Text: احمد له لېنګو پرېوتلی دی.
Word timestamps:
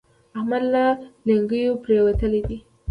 احمد 0.37 0.63
له 0.73 0.83
لېنګو 1.27 1.79
پرېوتلی 1.83 2.41
دی. 2.47 2.57